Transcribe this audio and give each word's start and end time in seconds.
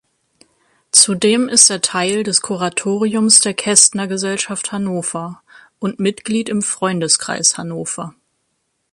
Zudem 0.91 1.47
ist 1.47 1.69
er 1.69 1.79
Teil 1.79 2.23
des 2.23 2.41
Kuratoriums 2.41 3.39
der 3.41 3.53
Kestnergesellschaft 3.53 4.71
Hannover 4.71 5.43
und 5.77 5.99
Mitglied 5.99 6.49
im 6.49 6.63
Freundeskreis 6.63 7.55
Hannover. 7.59 8.15